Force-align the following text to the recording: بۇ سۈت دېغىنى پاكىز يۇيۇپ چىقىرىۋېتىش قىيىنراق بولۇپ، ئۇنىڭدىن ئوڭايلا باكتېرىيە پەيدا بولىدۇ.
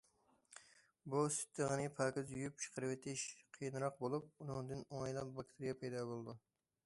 بۇ 1.13 1.19
سۈت 1.35 1.51
دېغىنى 1.59 1.83
پاكىز 1.99 2.31
يۇيۇپ 2.37 2.57
چىقىرىۋېتىش 2.63 3.25
قىيىنراق 3.57 4.01
بولۇپ، 4.05 4.31
ئۇنىڭدىن 4.45 4.83
ئوڭايلا 4.87 5.29
باكتېرىيە 5.39 5.77
پەيدا 5.83 6.05
بولىدۇ. 6.13 6.39